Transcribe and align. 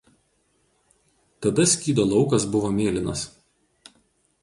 Tada 1.45 1.67
skydo 1.73 2.07
laukas 2.15 2.51
buvo 2.57 2.75
mėlynas. 2.81 3.31